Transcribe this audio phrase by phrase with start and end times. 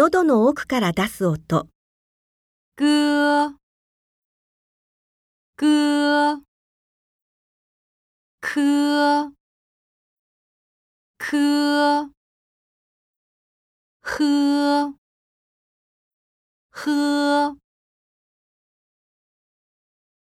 [0.00, 1.66] 喉の奥から出す音、
[2.76, 3.48] くー。
[3.48, 3.54] っ」
[5.58, 6.36] 「くー。
[17.24, 17.27] っ。